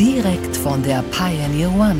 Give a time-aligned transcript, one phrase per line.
[0.00, 1.98] Direkt von der Pioneer One.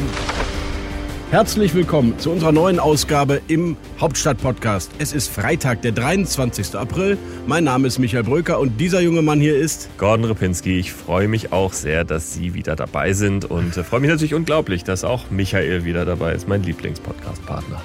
[1.30, 4.90] Herzlich willkommen zu unserer neuen Ausgabe im Hauptstadt-Podcast.
[4.98, 6.76] Es ist Freitag, der 23.
[6.76, 7.18] April.
[7.46, 10.78] Mein Name ist Michael Bröker und dieser junge Mann hier ist Gordon Ripinski.
[10.78, 14.32] Ich freue mich auch sehr, dass Sie wieder dabei sind und äh, freue mich natürlich
[14.32, 17.82] unglaublich, dass auch Michael wieder dabei ist, mein Lieblingspodcast-Partner.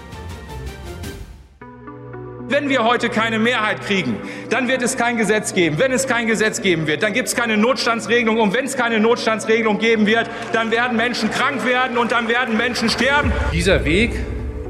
[2.48, 4.18] Wenn wir heute keine Mehrheit kriegen,
[4.52, 5.80] dann wird es kein Gesetz geben.
[5.80, 8.40] Wenn es kein Gesetz geben wird, dann gibt es keine Notstandsregelung.
[8.40, 12.56] Und wenn es keine Notstandsregelung geben wird, dann werden Menschen krank werden und dann werden
[12.56, 13.32] Menschen sterben.
[13.52, 14.12] Dieser Weg,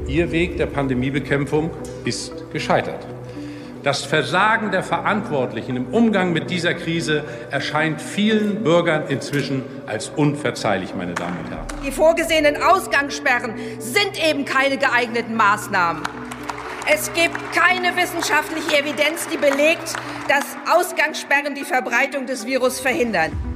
[0.08, 1.70] Ihr Weg der Pandemiebekämpfung,
[2.06, 3.06] ist gescheitert.
[3.82, 10.94] Das Versagen der Verantwortlichen im Umgang mit dieser Krise erscheint vielen Bürgern inzwischen als unverzeihlich,
[10.94, 11.66] meine Damen und Herren.
[11.86, 16.02] Die vorgesehenen Ausgangssperren sind eben keine geeigneten Maßnahmen.
[16.88, 19.92] Es gibt keine wissenschaftliche Evidenz, die belegt,
[20.28, 23.55] dass Ausgangssperren die Verbreitung des Virus verhindern.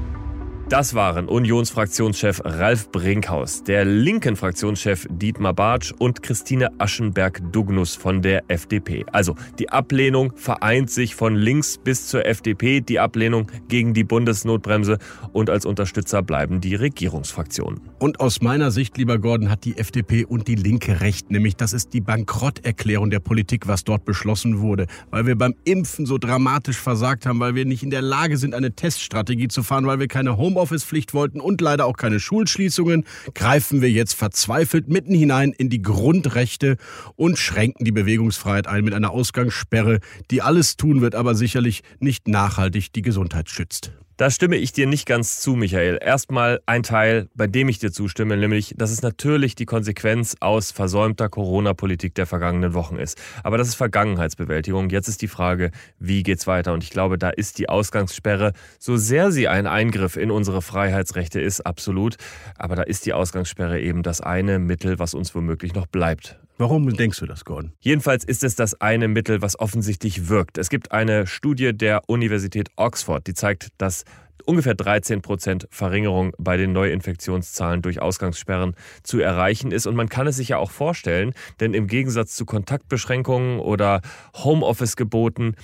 [0.71, 8.45] Das waren Unionsfraktionschef Ralf Brinkhaus, der linken Fraktionschef Dietmar Bartsch und Christine Aschenberg-Dugnus von der
[8.47, 9.05] FDP.
[9.11, 14.98] Also die Ablehnung vereint sich von links bis zur FDP, die Ablehnung gegen die Bundesnotbremse
[15.33, 17.81] und als Unterstützer bleiben die Regierungsfraktionen.
[17.98, 21.73] Und aus meiner Sicht, lieber Gordon, hat die FDP und die Linke recht, nämlich das
[21.73, 26.79] ist die Bankrotterklärung der Politik, was dort beschlossen wurde, weil wir beim Impfen so dramatisch
[26.79, 30.07] versagt haben, weil wir nicht in der Lage sind, eine Teststrategie zu fahren, weil wir
[30.07, 35.52] keine Home Homeoffice-Pflicht wollten und leider auch keine Schulschließungen, greifen wir jetzt verzweifelt mitten hinein
[35.56, 36.77] in die Grundrechte
[37.17, 42.29] und schränken die Bewegungsfreiheit ein mit einer Ausgangssperre, die alles tun wird, aber sicherlich nicht
[42.29, 43.92] nachhaltig die Gesundheit schützt.
[44.20, 45.98] Da stimme ich dir nicht ganz zu, Michael.
[45.98, 50.73] Erstmal ein Teil, bei dem ich dir zustimme, nämlich, dass es natürlich die Konsequenz aus
[50.73, 53.19] versäumter Corona-Politik der vergangenen Wochen ist.
[53.45, 54.91] Aber das ist Vergangenheitsbewältigung.
[54.91, 56.75] Jetzt ist die Frage, wie geht's weiter?
[56.75, 61.41] Und ich glaube, da ist die Ausgangssperre, so sehr sie ein Eingriff in unsere Freiheitsrechte
[61.41, 62.19] ist, absolut.
[62.59, 66.39] Aber da ist die Ausgangssperre eben das eine Mittel, was uns womöglich noch bleibt.
[66.61, 67.73] Warum denkst du das, Gordon?
[67.81, 70.59] Jedenfalls ist es das eine Mittel, was offensichtlich wirkt.
[70.59, 74.05] Es gibt eine Studie der Universität Oxford, die zeigt, dass
[74.45, 79.87] ungefähr 13 Prozent Verringerung bei den Neuinfektionszahlen durch Ausgangssperren zu erreichen ist.
[79.87, 84.03] Und man kann es sich ja auch vorstellen, denn im Gegensatz zu Kontaktbeschränkungen oder
[84.37, 85.55] Homeoffice-Geboten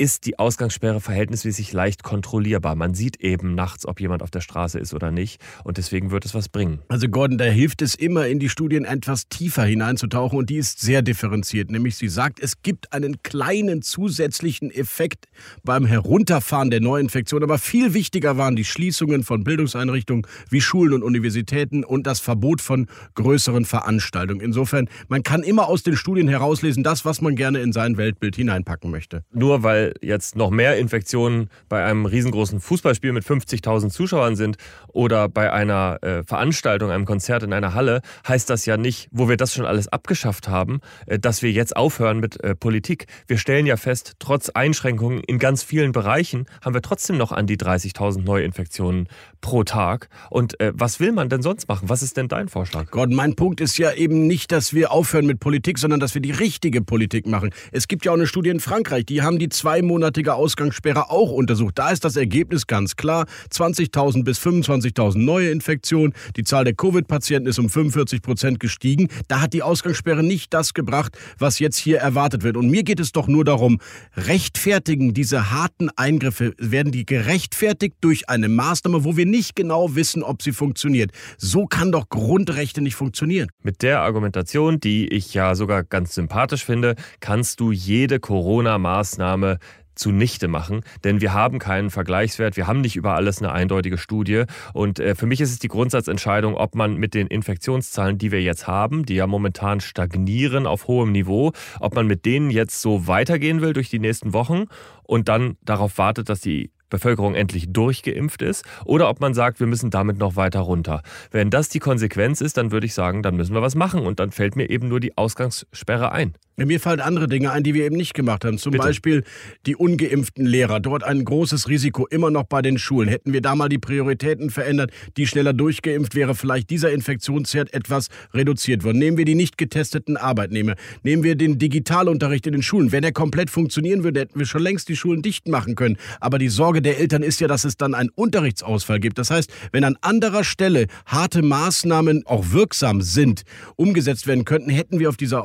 [0.00, 2.74] ist die Ausgangssperre verhältnismäßig leicht kontrollierbar.
[2.74, 5.42] Man sieht eben nachts, ob jemand auf der Straße ist oder nicht.
[5.62, 6.78] Und deswegen wird es was bringen.
[6.88, 10.38] Also Gordon, da hilft es immer, in die Studien etwas tiefer hineinzutauchen.
[10.38, 11.70] Und die ist sehr differenziert.
[11.70, 15.26] Nämlich sie sagt, es gibt einen kleinen zusätzlichen Effekt
[15.64, 17.42] beim Herunterfahren der Neuinfektion.
[17.42, 22.62] Aber viel wichtiger waren die Schließungen von Bildungseinrichtungen wie Schulen und Universitäten und das Verbot
[22.62, 22.86] von
[23.16, 24.40] größeren Veranstaltungen.
[24.40, 28.34] Insofern, man kann immer aus den Studien herauslesen, das, was man gerne in sein Weltbild
[28.34, 29.24] hineinpacken möchte.
[29.30, 34.56] Nur weil jetzt noch mehr Infektionen bei einem riesengroßen Fußballspiel mit 50.000 Zuschauern sind
[34.88, 39.28] oder bei einer äh, Veranstaltung, einem Konzert in einer Halle, heißt das ja nicht, wo
[39.28, 43.06] wir das schon alles abgeschafft haben, äh, dass wir jetzt aufhören mit äh, Politik.
[43.26, 47.46] Wir stellen ja fest, trotz Einschränkungen in ganz vielen Bereichen haben wir trotzdem noch an
[47.46, 49.08] die 30.000 Neuinfektionen
[49.40, 50.08] pro Tag.
[50.28, 51.88] Und äh, was will man denn sonst machen?
[51.88, 52.90] Was ist denn dein Vorschlag?
[52.90, 56.22] Gott, mein Punkt ist ja eben nicht, dass wir aufhören mit Politik, sondern dass wir
[56.22, 57.50] die richtige Politik machen.
[57.72, 59.48] Es gibt ja auch eine Studie in Frankreich, die haben die
[59.80, 61.78] zweimonatige Ausgangssperre auch untersucht.
[61.78, 63.26] Da ist das Ergebnis ganz klar.
[63.50, 66.12] 20.000 bis 25.000 neue Infektionen.
[66.36, 69.08] Die Zahl der Covid-Patienten ist um 45 Prozent gestiegen.
[69.28, 72.56] Da hat die Ausgangssperre nicht das gebracht, was jetzt hier erwartet wird.
[72.56, 73.80] Und mir geht es doch nur darum,
[74.16, 80.22] rechtfertigen diese harten Eingriffe, werden die gerechtfertigt durch eine Maßnahme, wo wir nicht genau wissen,
[80.22, 81.12] ob sie funktioniert.
[81.38, 83.48] So kann doch Grundrechte nicht funktionieren.
[83.62, 89.58] Mit der Argumentation, die ich ja sogar ganz sympathisch finde, kannst du jede Corona-Maßnahme
[90.00, 94.44] zunichte machen, denn wir haben keinen Vergleichswert, wir haben nicht über alles eine eindeutige Studie
[94.72, 98.42] und äh, für mich ist es die Grundsatzentscheidung, ob man mit den Infektionszahlen, die wir
[98.42, 103.06] jetzt haben, die ja momentan stagnieren auf hohem Niveau, ob man mit denen jetzt so
[103.06, 104.64] weitergehen will durch die nächsten Wochen
[105.02, 109.66] und dann darauf wartet, dass die Bevölkerung endlich durchgeimpft ist oder ob man sagt, wir
[109.66, 111.02] müssen damit noch weiter runter.
[111.30, 114.20] Wenn das die Konsequenz ist, dann würde ich sagen, dann müssen wir was machen und
[114.20, 116.34] dann fällt mir eben nur die Ausgangssperre ein.
[116.66, 118.58] Mir fallen andere Dinge ein, die wir eben nicht gemacht haben.
[118.58, 118.84] Zum Bitte.
[118.84, 119.24] Beispiel
[119.66, 120.80] die ungeimpften Lehrer.
[120.80, 123.08] Dort ein großes Risiko immer noch bei den Schulen.
[123.08, 128.08] Hätten wir da mal die Prioritäten verändert, die schneller durchgeimpft wäre, vielleicht dieser Infektionsherd etwas
[128.34, 128.98] reduziert worden.
[128.98, 130.74] Nehmen wir die nicht getesteten Arbeitnehmer.
[131.02, 132.92] Nehmen wir den Digitalunterricht in den Schulen.
[132.92, 135.96] Wenn er komplett funktionieren würde, hätten wir schon längst die Schulen dicht machen können.
[136.20, 139.18] Aber die Sorge der Eltern ist ja, dass es dann einen Unterrichtsausfall gibt.
[139.18, 143.42] Das heißt, wenn an anderer Stelle harte Maßnahmen auch wirksam sind,
[143.76, 145.42] umgesetzt werden könnten, hätten wir auf diese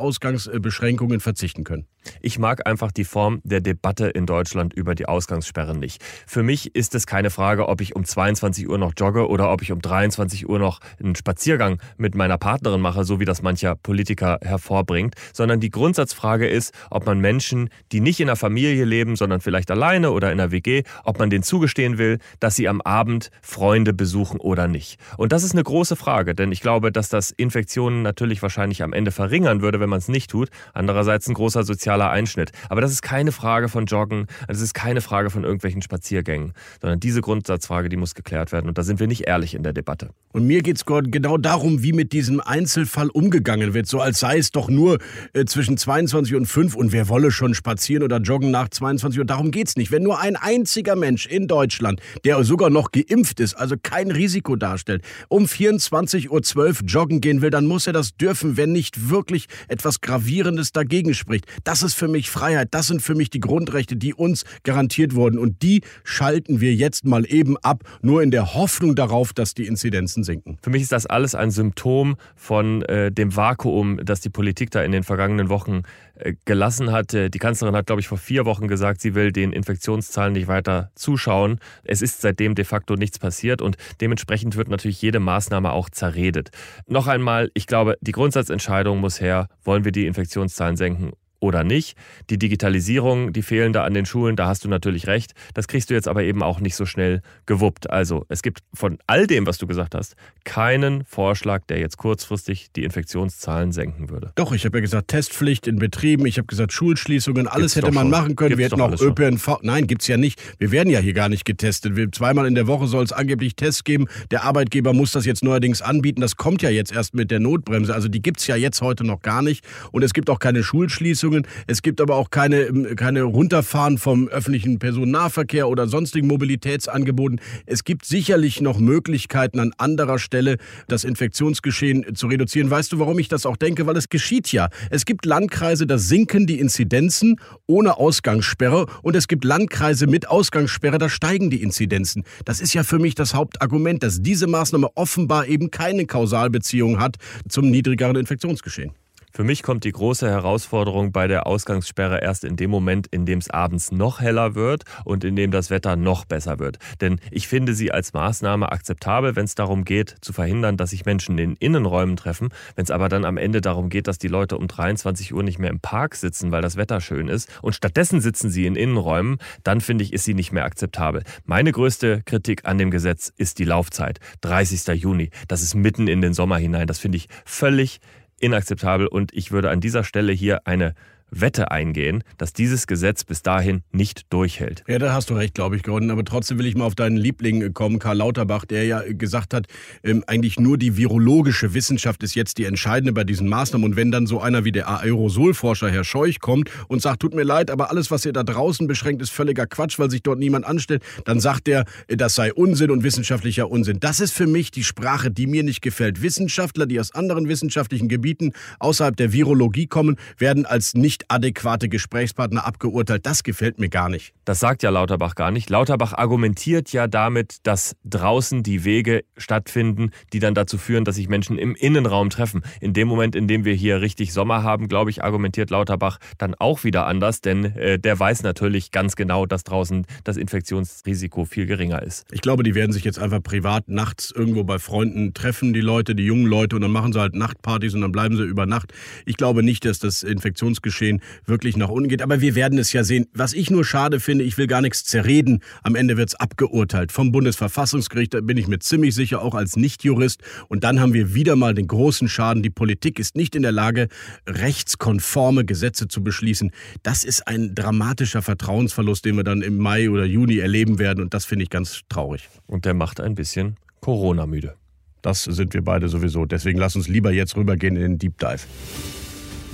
[1.06, 1.86] Ausgangsbeschränkungen verzichten können.
[2.22, 6.04] Ich mag einfach die Form der Debatte in Deutschland über die Ausgangssperren nicht.
[6.28, 9.62] Für mich ist es keine Frage, ob ich um 22 Uhr noch jogge oder ob
[9.62, 13.76] ich um 23 Uhr noch einen Spaziergang mit meiner Partnerin mache, so wie das mancher
[13.76, 19.16] Politiker hervorbringt, sondern die Grundsatzfrage ist, ob man Menschen, die nicht in der Familie leben,
[19.16, 22.82] sondern vielleicht alleine oder in der WG, ob man denen zugestehen will, dass sie am
[22.82, 25.00] Abend Freunde besuchen oder nicht.
[25.18, 28.94] Und das ist eine große Frage, denn ich glaube, dass das Infektionen natürlich wahrscheinlich am
[28.94, 30.50] Ende verringern würde, wenn man es nicht tut.
[30.96, 32.54] Andererseits ein großer sozialer Einschnitt.
[32.70, 37.02] Aber das ist keine Frage von Joggen, das ist keine Frage von irgendwelchen Spaziergängen, sondern
[37.02, 38.70] diese Grundsatzfrage, die muss geklärt werden.
[38.70, 40.12] Und da sind wir nicht ehrlich in der Debatte.
[40.32, 43.88] Und mir geht es genau darum, wie mit diesem Einzelfall umgegangen wird.
[43.88, 45.00] So als sei es doch nur
[45.34, 49.26] äh, zwischen 22 und 5 und wer wolle schon spazieren oder joggen nach 22 Uhr.
[49.26, 49.92] Darum geht es nicht.
[49.92, 54.56] Wenn nur ein einziger Mensch in Deutschland, der sogar noch geimpft ist, also kein Risiko
[54.56, 59.48] darstellt, um 24.12 Uhr joggen gehen will, dann muss er das dürfen, wenn nicht wirklich
[59.68, 61.46] etwas Gravierendes dagegen spricht.
[61.64, 62.70] Das ist für mich Freiheit.
[62.72, 65.38] Das sind für mich die Grundrechte, die uns garantiert wurden.
[65.38, 69.66] Und die schalten wir jetzt mal eben ab, nur in der Hoffnung darauf, dass die
[69.66, 70.58] Inzidenzen sinken.
[70.62, 74.82] Für mich ist das alles ein Symptom von äh, dem Vakuum, das die Politik da
[74.82, 75.84] in den vergangenen Wochen
[76.16, 77.14] äh, gelassen hat.
[77.14, 80.48] Äh, die Kanzlerin hat, glaube ich, vor vier Wochen gesagt, sie will den Infektionszahlen nicht
[80.48, 81.60] weiter zuschauen.
[81.84, 86.52] Es ist seitdem de facto nichts passiert und dementsprechend wird natürlich jede Maßnahme auch zerredet.
[86.88, 91.98] Noch einmal, ich glaube, die Grundsatzentscheidung muss her, wollen wir die Infektionszahlen senken oder nicht.
[92.30, 95.34] Die Digitalisierung, die fehlende an den Schulen, da hast du natürlich recht.
[95.54, 97.90] Das kriegst du jetzt aber eben auch nicht so schnell gewuppt.
[97.90, 102.72] Also es gibt von all dem, was du gesagt hast, keinen Vorschlag, der jetzt kurzfristig
[102.76, 104.32] die Infektionszahlen senken würde.
[104.36, 107.94] Doch, ich habe ja gesagt, Testpflicht in Betrieben, ich habe gesagt, Schulschließungen, alles Gibt's hätte
[107.94, 108.12] man schon.
[108.12, 108.50] machen können.
[108.50, 109.10] Gibt's wir hätten auch alles schon.
[109.10, 109.60] ÖPNV.
[109.62, 110.42] Nein, gibt's ja nicht.
[110.58, 111.96] Wir werden ja hier gar nicht getestet.
[111.96, 114.08] Wir, zweimal in der Woche soll es angeblich Tests geben.
[114.32, 116.22] Der Arbeitgeber muss das jetzt neuerdings anbieten.
[116.22, 117.94] Das kommt ja jetzt erst mit der Notbremse.
[117.94, 119.66] Also die gibt's ja jetzt heute noch gar nicht.
[119.92, 121.35] Und es gibt auch keine Schulschließungen.
[121.68, 127.42] Es gibt aber auch keine, ähm, keine Runterfahren vom öffentlichen Personennahverkehr oder sonstigen Mobilitätsangeboten.
[127.66, 132.70] Es gibt sicherlich noch Möglichkeiten an anderer Stelle, das Infektionsgeschehen zu reduzieren.
[132.70, 133.86] Weißt du, warum ich das auch denke?
[133.88, 134.70] Weil es geschieht ja.
[134.90, 137.38] Es gibt Landkreise, da sinken die Inzidenzen
[137.68, 142.24] ohne Ausgangssperre und es gibt Landkreise mit Ausgangssperre, da steigen die Inzidenzen.
[142.46, 147.18] Das ist ja für mich das Hauptargument, dass diese Maßnahme offenbar eben keine Kausalbeziehung hat
[147.48, 148.92] zum niedrigeren Infektionsgeschehen.
[149.36, 153.40] Für mich kommt die große Herausforderung bei der Ausgangssperre erst in dem Moment, in dem
[153.40, 156.78] es abends noch heller wird und in dem das Wetter noch besser wird.
[157.02, 161.06] Denn ich finde sie als Maßnahme akzeptabel, wenn es darum geht, zu verhindern, dass sich
[161.06, 162.48] Menschen in Innenräumen treffen.
[162.76, 165.60] Wenn es aber dann am Ende darum geht, dass die Leute um 23 Uhr nicht
[165.60, 169.40] mehr im Park sitzen, weil das Wetter schön ist und stattdessen sitzen sie in Innenräumen,
[169.64, 171.24] dann finde ich, ist sie nicht mehr akzeptabel.
[171.44, 174.22] Meine größte Kritik an dem Gesetz ist die Laufzeit.
[174.40, 174.88] 30.
[174.96, 175.30] Juni.
[175.50, 176.88] Das ist mitten in den Sommer hinein.
[176.88, 178.00] Das finde ich völlig
[178.40, 179.08] inakzeptabel.
[179.08, 180.94] Und ich würde an dieser Stelle hier eine
[181.32, 184.84] Wette eingehen, dass dieses Gesetz bis dahin nicht durchhält.
[184.88, 186.12] Ja, da hast du recht, glaube ich, Gordon.
[186.12, 189.68] Aber trotzdem will ich mal auf deinen Liebling kommen, Karl Lauterbach, der ja gesagt hat,
[190.04, 193.86] ähm, eigentlich nur die virologische Wissenschaft ist jetzt die entscheidende bei diesen Maßnahmen.
[193.86, 197.44] Und wenn dann so einer wie der Aerosolforscher Herr Scheuch kommt und sagt, tut mir
[197.44, 200.66] leid, aber alles, was ihr da draußen beschränkt, ist völliger Quatsch, weil sich dort niemand
[200.66, 204.00] anstellt, dann sagt er, äh, das sei Unsinn und wissenschaftlicher Unsinn.
[204.00, 206.22] Das ist für mich die Sprache, die mir nicht gefällt.
[206.22, 212.66] Wissenschaftler, die aus anderen wissenschaftlichen Gebieten außerhalb der Virologie kommen, werden als nicht adäquate Gesprächspartner
[212.66, 213.26] abgeurteilt.
[213.26, 214.34] Das gefällt mir gar nicht.
[214.46, 215.70] Das sagt ja Lauterbach gar nicht.
[215.70, 221.30] Lauterbach argumentiert ja damit, dass draußen die Wege stattfinden, die dann dazu führen, dass sich
[221.30, 222.64] Menschen im Innenraum treffen.
[222.82, 226.56] In dem Moment, in dem wir hier richtig Sommer haben, glaube ich, argumentiert Lauterbach dann
[226.56, 231.66] auch wieder anders, denn äh, der weiß natürlich ganz genau, dass draußen das Infektionsrisiko viel
[231.66, 232.26] geringer ist.
[232.32, 236.16] Ich glaube, die werden sich jetzt einfach privat nachts irgendwo bei Freunden treffen, die Leute,
[236.16, 238.94] die jungen Leute, und dann machen sie halt Nachtpartys und dann bleiben sie über Nacht.
[239.26, 241.05] Ich glaube nicht, dass das Infektionsgeschehen
[241.46, 243.28] wirklich nach unten geht, aber wir werden es ja sehen.
[243.34, 245.62] Was ich nur schade finde, ich will gar nichts zerreden.
[245.84, 249.76] Am Ende wird es abgeurteilt vom Bundesverfassungsgericht, da bin ich mir ziemlich sicher, auch als
[249.76, 250.42] Nichtjurist.
[250.68, 252.64] Und dann haben wir wieder mal den großen Schaden.
[252.64, 254.08] Die Politik ist nicht in der Lage,
[254.48, 256.72] rechtskonforme Gesetze zu beschließen.
[257.04, 261.22] Das ist ein dramatischer Vertrauensverlust, den wir dann im Mai oder Juni erleben werden.
[261.24, 262.50] Und das finde ich ganz traurig.
[262.68, 264.76] Und der macht ein bisschen Corona-müde.
[265.22, 266.46] Das sind wir beide sowieso.
[266.46, 268.62] Deswegen lass uns lieber jetzt rübergehen in den Deep Dive.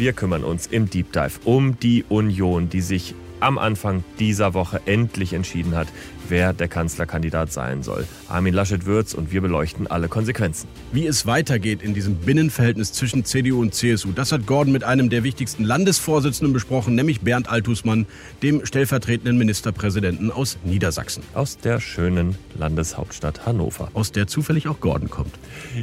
[0.01, 4.81] Wir kümmern uns im Deep Dive um die Union, die sich am Anfang dieser Woche
[4.87, 5.89] endlich entschieden hat,
[6.27, 8.07] wer der Kanzlerkandidat sein soll.
[8.27, 10.67] Armin Laschet wird's und wir beleuchten alle Konsequenzen.
[10.91, 15.11] Wie es weitergeht in diesem Binnenverhältnis zwischen CDU und CSU, das hat Gordon mit einem
[15.11, 18.07] der wichtigsten Landesvorsitzenden besprochen, nämlich Bernd Altusmann,
[18.41, 21.21] dem stellvertretenden Ministerpräsidenten aus Niedersachsen.
[21.35, 23.91] Aus der schönen Landeshauptstadt Hannover.
[23.93, 25.35] Aus der zufällig auch Gordon kommt.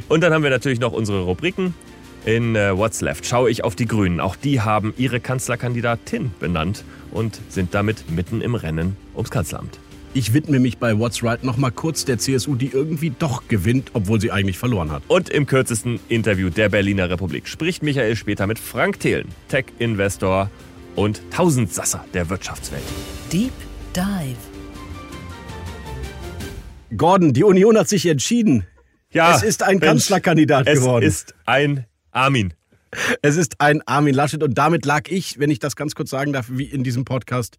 [0.09, 1.73] Und dann haben wir natürlich noch unsere Rubriken.
[2.25, 4.19] In äh, What's Left schaue ich auf die Grünen.
[4.19, 9.79] Auch die haben ihre Kanzlerkandidatin benannt und sind damit mitten im Rennen ums Kanzleramt.
[10.13, 14.19] Ich widme mich bei What's Right nochmal kurz der CSU, die irgendwie doch gewinnt, obwohl
[14.19, 15.03] sie eigentlich verloren hat.
[15.07, 20.49] Und im kürzesten Interview der Berliner Republik spricht Michael später mit Frank Thelen, Tech-Investor
[20.95, 22.83] und Tausendsasser der Wirtschaftswelt.
[23.31, 23.53] Deep
[23.95, 24.35] Dive.
[26.97, 28.65] Gordon, die Union hat sich entschieden.
[29.11, 31.05] Ja, es ist ein Mensch, Kanzlerkandidat es geworden.
[31.05, 32.53] Es ist ein Armin.
[33.21, 36.33] Es ist ein Armin Laschet und damit lag ich, wenn ich das ganz kurz sagen
[36.33, 37.57] darf, wie in diesem Podcast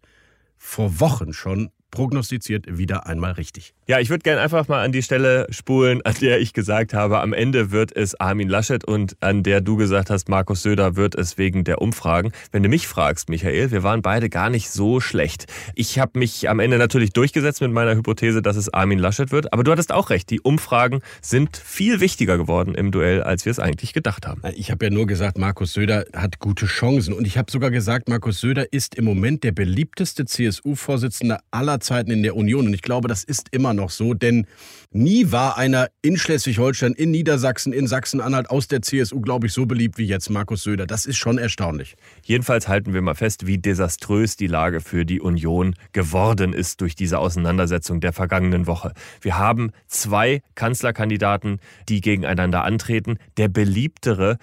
[0.57, 3.73] vor Wochen schon prognostiziert wieder einmal richtig.
[3.87, 7.19] Ja, ich würde gerne einfach mal an die Stelle spulen, an der ich gesagt habe,
[7.19, 11.13] am Ende wird es Armin Laschet und an der du gesagt hast, Markus Söder wird
[11.13, 12.31] es wegen der Umfragen.
[12.51, 15.47] Wenn du mich fragst, Michael, wir waren beide gar nicht so schlecht.
[15.75, 19.51] Ich habe mich am Ende natürlich durchgesetzt mit meiner Hypothese, dass es Armin Laschet wird,
[19.51, 23.51] aber du hattest auch recht, die Umfragen sind viel wichtiger geworden im Duell, als wir
[23.51, 24.41] es eigentlich gedacht haben.
[24.55, 28.07] Ich habe ja nur gesagt, Markus Söder hat gute Chancen und ich habe sogar gesagt,
[28.07, 32.67] Markus Söder ist im Moment der beliebteste CSU-Vorsitzende aller Zeiten in der Union.
[32.67, 34.47] Und ich glaube, das ist immer noch so, denn
[34.91, 39.65] nie war einer in Schleswig-Holstein, in Niedersachsen, in Sachsen-Anhalt aus der CSU, glaube ich, so
[39.65, 40.87] beliebt wie jetzt Markus Söder.
[40.87, 41.95] Das ist schon erstaunlich.
[42.23, 46.95] Jedenfalls halten wir mal fest, wie desaströs die Lage für die Union geworden ist durch
[46.95, 48.93] diese Auseinandersetzung der vergangenen Woche.
[49.21, 51.59] Wir haben zwei Kanzlerkandidaten,
[51.89, 53.17] die gegeneinander antreten.
[53.37, 54.37] Der beliebtere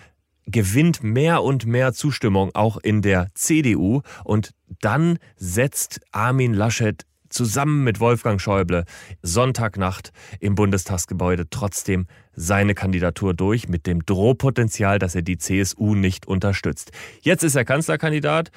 [0.49, 7.85] gewinnt mehr und mehr Zustimmung auch in der CDU und dann setzt Armin Laschet zusammen
[7.85, 8.85] mit Wolfgang Schäuble
[9.23, 16.26] Sonntagnacht im Bundestagsgebäude trotzdem seine Kandidatur durch mit dem Drohpotenzial, dass er die CSU nicht
[16.26, 16.92] unterstützt.
[17.23, 18.50] Jetzt ist er Kanzlerkandidat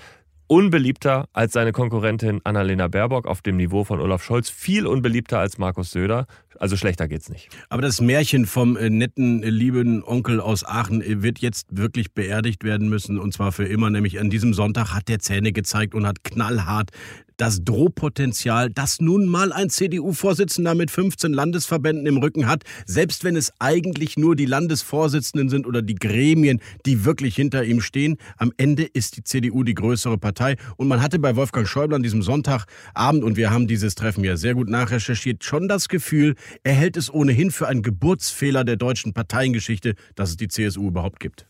[0.51, 5.57] unbeliebter als seine Konkurrentin Annalena Baerbock auf dem Niveau von Olaf Scholz, viel unbeliebter als
[5.57, 6.27] Markus Söder.
[6.59, 7.47] Also schlechter geht's nicht.
[7.69, 12.13] Aber das Märchen vom äh, netten, äh, lieben Onkel aus Aachen äh, wird jetzt wirklich
[12.13, 13.89] beerdigt werden müssen und zwar für immer.
[13.89, 16.91] Nämlich an diesem Sonntag hat der Zähne gezeigt und hat knallhart
[17.37, 23.35] das Drohpotenzial, das nun mal ein CDU-Vorsitzender mit 15 Landesverbänden im Rücken hat, selbst wenn
[23.35, 28.17] es eigentlich nur die Landesvorsitzenden sind oder die Gremien, die wirklich hinter ihm stehen.
[28.37, 30.55] Am Ende ist die CDU die größere Partei.
[30.77, 34.37] Und man hatte bei Wolfgang Schäuble an diesem Sonntagabend, und wir haben dieses Treffen ja
[34.37, 39.13] sehr gut nachrecherchiert, schon das Gefühl, er hält es ohnehin für einen Geburtsfehler der deutschen
[39.13, 41.47] Parteiengeschichte, dass es die CSU überhaupt gibt.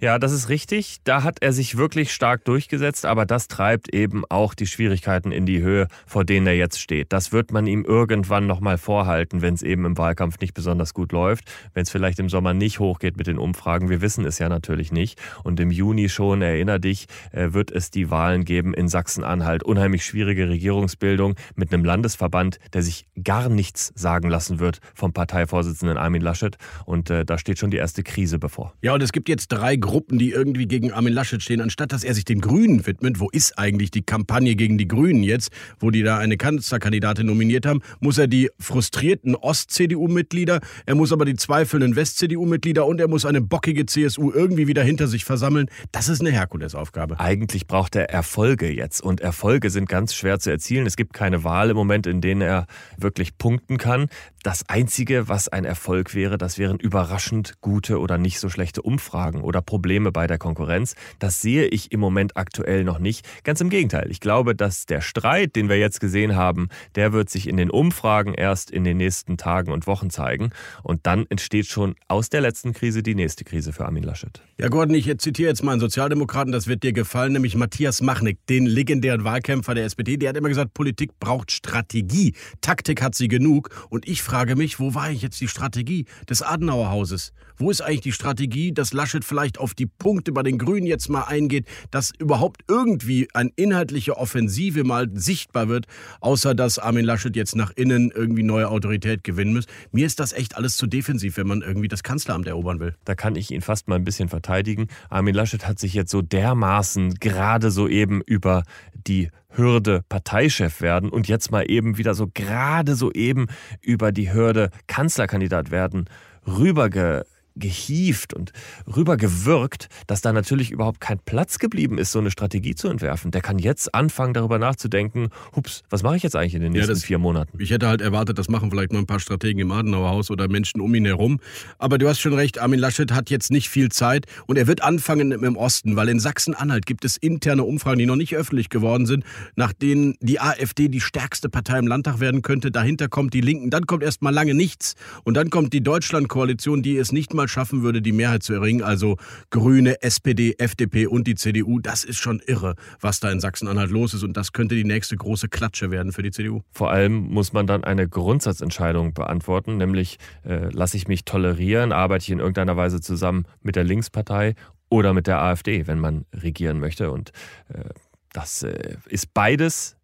[0.00, 0.98] Ja, das ist richtig.
[1.04, 5.46] Da hat er sich wirklich stark durchgesetzt, aber das treibt eben auch die Schwierigkeiten in
[5.46, 7.12] die Höhe, vor denen er jetzt steht.
[7.12, 11.12] Das wird man ihm irgendwann nochmal vorhalten, wenn es eben im Wahlkampf nicht besonders gut
[11.12, 13.88] läuft, wenn es vielleicht im Sommer nicht hochgeht mit den Umfragen.
[13.88, 15.20] Wir wissen es ja natürlich nicht.
[15.44, 19.62] Und im Juni schon, erinner dich, äh, wird es die Wahlen geben in Sachsen-Anhalt.
[19.62, 25.96] Unheimlich schwierige Regierungsbildung mit einem Landesverband, der sich gar nichts sagen lassen wird vom Parteivorsitzenden
[25.96, 26.56] Armin Laschet.
[26.84, 28.74] Und äh, da steht schon die erste Krise bevor.
[28.82, 32.02] Ja, und es gibt jetzt drei Gruppen, die irgendwie gegen Armin Laschet stehen, anstatt dass
[32.02, 33.20] er sich den Grünen widmet.
[33.20, 37.64] Wo ist eigentlich die Kampagne gegen die Grünen jetzt, wo die da eine Kanzlerkandidatin nominiert
[37.64, 37.80] haben?
[38.00, 43.40] Muss er die frustrierten Ost-CDU-Mitglieder, er muss aber die zweifelnden West-CDU-Mitglieder und er muss eine
[43.40, 45.68] bockige CSU irgendwie wieder hinter sich versammeln.
[45.92, 47.20] Das ist eine Herkulesaufgabe.
[47.20, 50.86] Eigentlich braucht er Erfolge jetzt und Erfolge sind ganz schwer zu erzielen.
[50.86, 52.66] Es gibt keine Wahl im Moment, in denen er
[52.98, 54.08] wirklich punkten kann.
[54.42, 59.42] Das Einzige, was ein Erfolg wäre, das wären überraschend gute oder nicht so schlechte Umfragen
[59.42, 60.96] oder Probleme bei der Konkurrenz.
[61.20, 63.24] Das sehe ich im Moment aktuell noch nicht.
[63.44, 64.10] Ganz im Gegenteil.
[64.10, 67.70] Ich glaube, dass der Streit, den wir jetzt gesehen haben, der wird sich in den
[67.70, 70.50] Umfragen erst in den nächsten Tagen und Wochen zeigen.
[70.82, 74.42] Und dann entsteht schon aus der letzten Krise die nächste Krise für Armin Laschet.
[74.58, 78.44] Ja, Gordon, ich zitiere jetzt mal einen Sozialdemokraten, das wird dir gefallen, nämlich Matthias Machnick,
[78.48, 80.16] den legendären Wahlkämpfer der SPD.
[80.16, 82.34] Der hat immer gesagt, Politik braucht Strategie.
[82.60, 83.70] Taktik hat sie genug.
[83.88, 87.32] Und ich frage mich, wo war ich jetzt die Strategie des Adenauerhauses?
[87.58, 91.08] Wo ist eigentlich die Strategie, dass Laschet vielleicht auf die Punkte bei den Grünen jetzt
[91.08, 95.86] mal eingeht, dass überhaupt irgendwie eine inhaltliche Offensive mal sichtbar wird,
[96.20, 99.66] außer dass Armin Laschet jetzt nach innen irgendwie neue Autorität gewinnen muss?
[99.92, 102.94] Mir ist das echt alles zu defensiv, wenn man irgendwie das Kanzleramt erobern will.
[103.04, 104.88] Da kann ich ihn fast mal ein bisschen verteidigen.
[105.10, 108.62] Armin Laschet hat sich jetzt so dermaßen gerade so eben über
[109.06, 113.46] die Hürde Parteichef werden und jetzt mal eben wieder so gerade so eben
[113.80, 116.08] über die Hürde Kanzlerkandidat werden
[116.46, 117.24] rüberge
[117.56, 118.52] gehieft und
[118.86, 123.30] rübergewirkt, dass da natürlich überhaupt kein Platz geblieben ist, so eine Strategie zu entwerfen.
[123.30, 126.90] Der kann jetzt anfangen, darüber nachzudenken, hups, was mache ich jetzt eigentlich in den nächsten
[126.90, 127.58] ja, das, vier Monaten?
[127.60, 130.48] Ich hätte halt erwartet, das machen vielleicht mal ein paar Strategen im Adenauer Haus oder
[130.48, 131.40] Menschen um ihn herum.
[131.78, 134.82] Aber du hast schon recht, Armin Laschet hat jetzt nicht viel Zeit und er wird
[134.82, 139.06] anfangen im Osten, weil in Sachsen-Anhalt gibt es interne Umfragen, die noch nicht öffentlich geworden
[139.06, 139.24] sind,
[139.56, 142.70] nach denen die AfD die stärkste Partei im Landtag werden könnte.
[142.70, 144.94] Dahinter kommt die Linken, dann kommt erst mal lange nichts
[145.24, 148.82] und dann kommt die Deutschlandkoalition, die es nicht mal schaffen würde, die Mehrheit zu erringen.
[148.82, 149.16] Also
[149.50, 151.78] Grüne, SPD, FDP und die CDU.
[151.78, 154.22] Das ist schon irre, was da in Sachsen-Anhalt los ist.
[154.22, 156.62] Und das könnte die nächste große Klatsche werden für die CDU.
[156.72, 162.22] Vor allem muss man dann eine Grundsatzentscheidung beantworten, nämlich äh, lasse ich mich tolerieren, arbeite
[162.22, 164.54] ich in irgendeiner Weise zusammen mit der Linkspartei
[164.88, 167.10] oder mit der AfD, wenn man regieren möchte.
[167.10, 167.30] Und
[167.68, 167.84] äh,
[168.32, 169.96] das äh, ist beides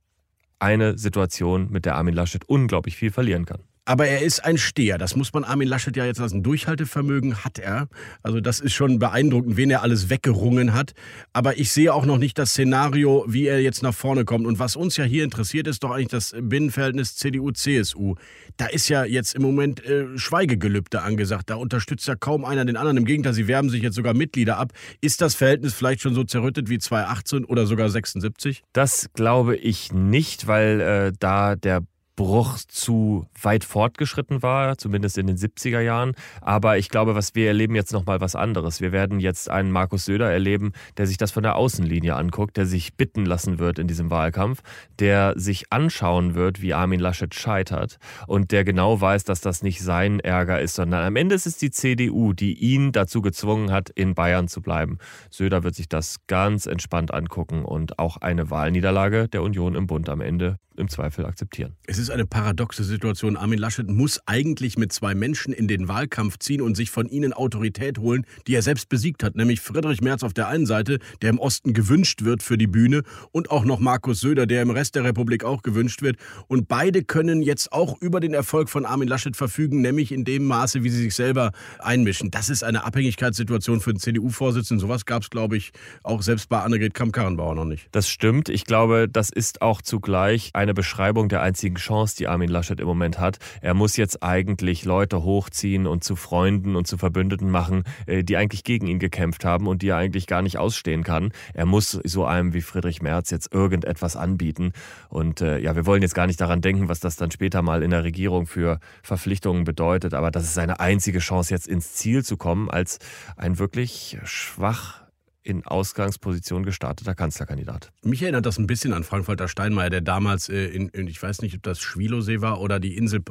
[0.59, 3.61] eine Situation, mit der Armin Laschet unglaublich viel verlieren kann.
[3.88, 4.99] Aber er ist ein Steher.
[4.99, 6.42] Das muss man Armin Laschet ja jetzt lassen.
[6.42, 7.88] Durchhaltevermögen hat er.
[8.23, 10.92] Also das ist schon beeindruckend, wen er alles weggerungen hat.
[11.33, 14.47] Aber ich sehe auch noch nicht das Szenario, wie er jetzt nach vorne kommt.
[14.47, 18.16] Und was uns ja hier interessiert, ist doch eigentlich das Binnenverhältnis CDU-CSU.
[18.59, 21.49] Da ist ja jetzt im Moment äh, Schweigegelübde angesagt.
[21.49, 22.99] Da unterstützt ja kaum einer den anderen.
[22.99, 24.73] Im Gegenteil, sie werben sich jetzt sogar Mitglieder ab.
[25.00, 28.64] Ist das Verhältnis vielleicht schon so zerrüttet wie 2018 oder sogar 76?
[28.75, 31.85] Das glaube ich nicht, weil äh, da der
[32.19, 36.17] Bruch zu weit fortgeschritten war, zumindest in den 70er Jahren.
[36.41, 38.81] Aber ich glaube, was wir erleben jetzt nochmal was anderes.
[38.81, 42.67] Wir werden jetzt einen Markus Söder erleben, der sich das von der Außenlinie anguckt, der
[42.67, 44.63] sich bitten lassen wird in diesem Wahlkampf,
[44.99, 49.81] der sich anschauen wird, wie Armin Laschet scheitert und der genau weiß, dass das nicht
[49.81, 53.91] sein Ärger ist, sondern am Ende ist es die CDU, die ihn dazu gezwungen hat,
[53.91, 54.99] in Bayern zu bleiben.
[55.31, 60.09] Söder wird sich das ganz entspannt angucken und auch eine Wahlniederlage der Union im Bund
[60.09, 61.77] am Ende im Zweifel akzeptieren.
[61.87, 63.37] Es ist eine paradoxe Situation.
[63.37, 67.33] Armin Laschet muss eigentlich mit zwei Menschen in den Wahlkampf ziehen und sich von ihnen
[67.33, 69.37] Autorität holen, die er selbst besiegt hat.
[69.37, 73.03] Nämlich Friedrich Merz auf der einen Seite, der im Osten gewünscht wird für die Bühne,
[73.33, 76.17] und auch noch Markus Söder, der im Rest der Republik auch gewünscht wird.
[76.47, 80.45] Und beide können jetzt auch über den Erfolg von Armin Laschet verfügen, nämlich in dem
[80.45, 82.31] Maße, wie sie sich selber einmischen.
[82.31, 84.81] Das ist eine Abhängigkeitssituation für den CDU-Vorsitzenden.
[84.81, 87.88] Sowas gab es, glaube ich, auch selbst bei Annegret Kamm-Karrenbauer noch nicht.
[87.92, 88.49] Das stimmt.
[88.49, 92.87] Ich glaube, das ist auch zugleich eine Beschreibung der einzigen Chance, die Armin Laschet im
[92.87, 93.39] Moment hat.
[93.61, 98.37] Er muss jetzt eigentlich Leute hochziehen und zu Freunden und zu Verbündeten machen, äh, die
[98.37, 101.33] eigentlich gegen ihn gekämpft haben und die er eigentlich gar nicht ausstehen kann.
[101.55, 104.73] Er muss so einem wie Friedrich Merz jetzt irgendetwas anbieten.
[105.09, 107.83] Und äh, ja, wir wollen jetzt gar nicht daran denken, was das dann später mal
[107.83, 110.15] in der Regierung für Verpflichtungen bedeutet.
[110.15, 112.99] Aber das ist seine einzige Chance, jetzt ins Ziel zu kommen als
[113.37, 115.08] ein wirklich schwach
[115.49, 117.91] in Ausgangsposition gestarteter Kanzlerkandidat.
[118.05, 121.41] Mich erinnert das ein bisschen an Frank-Walter Steinmeier, der damals äh, in, in, ich weiß
[121.41, 123.23] nicht, ob das Schwilosee war oder die Insel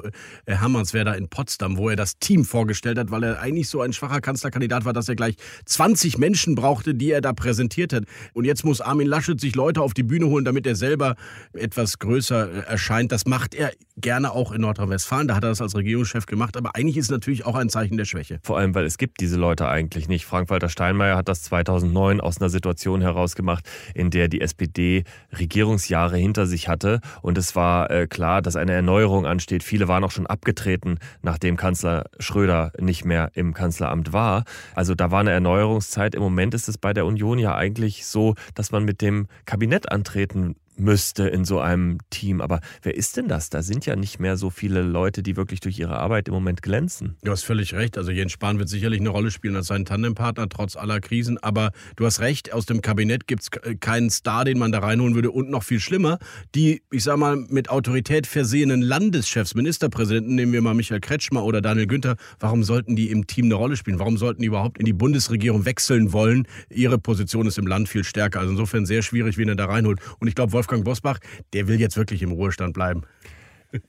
[0.46, 0.56] äh,
[1.18, 4.84] in Potsdam, wo er das Team vorgestellt hat, weil er eigentlich so ein schwacher Kanzlerkandidat
[4.84, 8.06] war, dass er gleich 20 Menschen brauchte, die er da präsentiert hat.
[8.34, 11.16] Und jetzt muss Armin Laschet sich Leute auf die Bühne holen, damit er selber
[11.54, 13.12] etwas größer äh, erscheint.
[13.12, 15.28] Das macht er gerne auch in Nordrhein-Westfalen.
[15.28, 16.58] Da hat er das als Regierungschef gemacht.
[16.58, 18.40] Aber eigentlich ist es natürlich auch ein Zeichen der Schwäche.
[18.42, 20.26] Vor allem, weil es gibt diese Leute eigentlich nicht.
[20.26, 25.04] Frank-Walter Steinmeier hat das 2009 2009 aus einer Situation herausgemacht, in der die SPD
[25.38, 27.02] Regierungsjahre hinter sich hatte.
[27.22, 29.64] Und es war äh, klar, dass eine Erneuerung ansteht.
[29.64, 34.44] Viele waren auch schon abgetreten, nachdem Kanzler Schröder nicht mehr im Kanzleramt war.
[34.76, 36.16] Also da war eine Erneuerungszeit.
[36.16, 39.92] Im Moment ist es bei der Union ja eigentlich so, dass man mit dem Kabinett
[39.92, 42.42] antreten müsste in so einem Team.
[42.42, 43.50] Aber wer ist denn das?
[43.50, 46.62] Da sind ja nicht mehr so viele Leute, die wirklich durch ihre Arbeit im Moment
[46.62, 47.18] glänzen.
[47.24, 47.98] Du hast völlig recht.
[47.98, 51.38] Also Jens Spahn wird sicherlich eine Rolle spielen als sein Tandempartner, trotz aller Krisen.
[51.40, 55.16] Aber du hast recht, aus dem Kabinett gibt es keinen Star, den man da reinholen
[55.16, 55.32] würde.
[55.32, 56.20] Und noch viel schlimmer,
[56.56, 61.62] die, ich sag mal, mit Autorität versehenen Landeschefs, Ministerpräsidenten, nehmen wir mal Michael Kretschmer oder
[61.62, 64.00] Daniel Günther, warum sollten die im Team eine Rolle spielen?
[64.00, 66.48] Warum sollten die überhaupt in die Bundesregierung wechseln wollen?
[66.70, 68.40] Ihre Position ist im Land viel stärker.
[68.40, 70.00] Also insofern sehr schwierig, wen er da reinholt.
[70.20, 71.20] Und ich glaube, Wolf Wolfgang Bosbach,
[71.54, 73.04] der will jetzt wirklich im Ruhestand bleiben.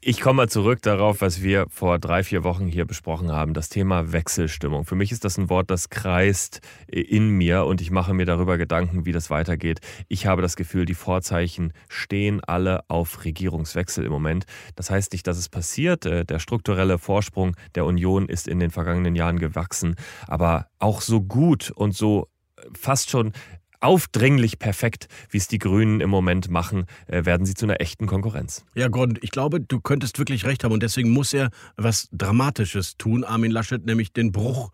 [0.00, 3.68] Ich komme mal zurück darauf, was wir vor drei, vier Wochen hier besprochen haben, das
[3.68, 4.84] Thema Wechselstimmung.
[4.84, 8.58] Für mich ist das ein Wort, das kreist in mir und ich mache mir darüber
[8.58, 9.80] Gedanken, wie das weitergeht.
[10.06, 14.46] Ich habe das Gefühl, die Vorzeichen stehen alle auf Regierungswechsel im Moment.
[14.76, 16.06] Das heißt nicht, dass es passiert.
[16.06, 19.96] Äh, der strukturelle Vorsprung der Union ist in den vergangenen Jahren gewachsen,
[20.28, 22.28] aber auch so gut und so
[22.76, 23.32] fast schon
[23.80, 28.06] aufdringlich perfekt, wie es die Grünen im Moment machen, äh, werden sie zu einer echten
[28.06, 28.64] Konkurrenz.
[28.74, 32.96] Ja, Gordon, ich glaube, du könntest wirklich recht haben und deswegen muss er was Dramatisches
[32.96, 34.70] tun, Armin Laschet, nämlich den Bruch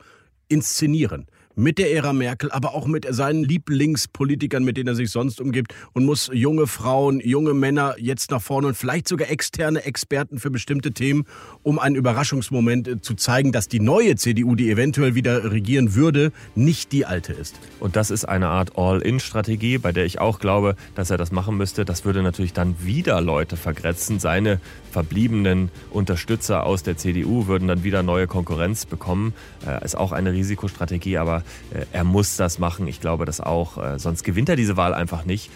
[0.48, 5.40] inszenieren mit der Ära Merkel, aber auch mit seinen Lieblingspolitikern, mit denen er sich sonst
[5.40, 10.38] umgibt und muss junge Frauen, junge Männer jetzt nach vorne und vielleicht sogar externe Experten
[10.38, 11.24] für bestimmte Themen,
[11.62, 16.32] um einen Überraschungsmoment äh, zu zeigen, dass die neue CDU, die eventuell wieder regieren würde,
[16.54, 17.56] nicht die alte ist.
[17.80, 21.56] Und das ist eine Art All-in-Strategie, bei der ich auch glaube, dass er das machen
[21.56, 21.84] müsste.
[21.84, 24.18] Das würde natürlich dann wieder Leute vergrätzen.
[24.18, 29.34] Seine verbliebenen Unterstützer aus der CDU würden dann wieder neue Konkurrenz bekommen.
[29.66, 31.43] Äh, ist auch eine Risikostrategie, aber
[31.92, 32.86] er muss das machen.
[32.86, 33.78] Ich glaube das auch.
[33.78, 35.50] Äh, sonst gewinnt er diese Wahl einfach nicht.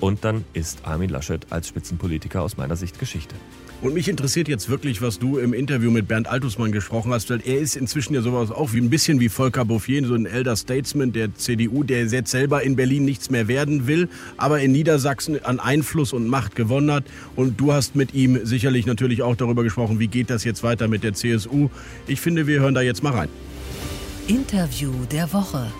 [0.00, 3.34] Und dann ist Armin Laschet als Spitzenpolitiker aus meiner Sicht Geschichte.
[3.82, 7.40] Und mich interessiert jetzt wirklich, was du im Interview mit Bernd Altusmann gesprochen hast, weil
[7.42, 10.54] er ist inzwischen ja sowas auch wie ein bisschen wie Volker Bouffier, so ein Elder
[10.54, 15.42] Statesman der CDU, der jetzt selber in Berlin nichts mehr werden will, aber in Niedersachsen
[15.46, 17.04] an Einfluss und Macht gewonnen hat.
[17.36, 20.86] Und du hast mit ihm sicherlich natürlich auch darüber gesprochen, wie geht das jetzt weiter
[20.86, 21.70] mit der CSU.
[22.06, 23.28] Ich finde, wir hören da jetzt mal rein.
[24.30, 25.72] Interview der Woche.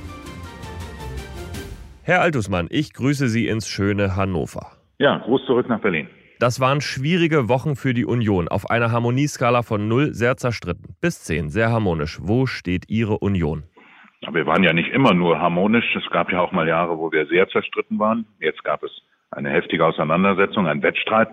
[2.03, 4.73] Herr Altusmann, ich grüße Sie ins schöne Hannover.
[4.99, 6.09] Ja, Gruß zurück nach Berlin.
[6.41, 8.49] Das waren schwierige Wochen für die Union.
[8.49, 12.19] Auf einer Harmonieskala von 0 sehr zerstritten bis 10 sehr harmonisch.
[12.23, 13.63] Wo steht Ihre Union?
[14.33, 15.95] Wir waren ja nicht immer nur harmonisch.
[15.95, 18.27] Es gab ja auch mal Jahre, wo wir sehr zerstritten waren.
[18.41, 18.91] Jetzt gab es
[19.31, 21.29] eine heftige Auseinandersetzung, ein Wettstreit.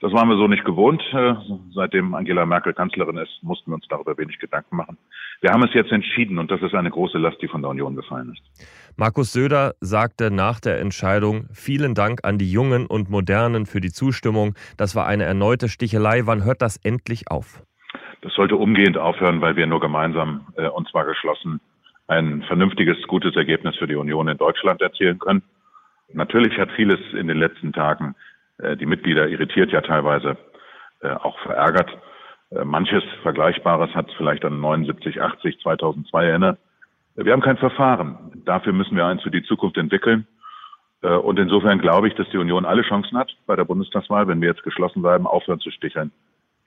[0.00, 1.02] Das waren wir so nicht gewohnt.
[1.12, 1.34] Äh,
[1.74, 4.98] seitdem Angela Merkel Kanzlerin ist, mussten wir uns darüber wenig Gedanken machen.
[5.40, 7.96] Wir haben es jetzt entschieden und das ist eine große Last, die von der Union
[7.96, 8.96] gefallen ist.
[8.96, 13.92] Markus Söder sagte nach der Entscheidung, vielen Dank an die Jungen und Modernen für die
[13.92, 14.54] Zustimmung.
[14.76, 16.22] Das war eine erneute Stichelei.
[16.26, 17.62] Wann hört das endlich auf?
[18.20, 21.60] Das sollte umgehend aufhören, weil wir nur gemeinsam äh, und zwar geschlossen
[22.08, 25.42] ein vernünftiges, gutes Ergebnis für die Union in Deutschland erzielen können.
[26.12, 28.14] Natürlich hat vieles in den letzten Tagen
[28.58, 30.36] äh, die Mitglieder irritiert, ja teilweise
[31.00, 31.90] äh, auch verärgert.
[32.50, 36.58] Äh, manches Vergleichbares hat vielleicht an 79, 80, 2002 erinnert.
[37.14, 38.42] Wir haben kein Verfahren.
[38.44, 40.26] Dafür müssen wir eins für die Zukunft entwickeln.
[41.02, 44.40] Äh, und insofern glaube ich, dass die Union alle Chancen hat bei der Bundestagswahl, wenn
[44.40, 46.12] wir jetzt geschlossen bleiben, aufhören zu sticheln,